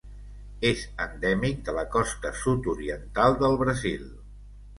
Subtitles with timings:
[0.69, 4.11] És endèmic de la costa sud-oriental del Brasil.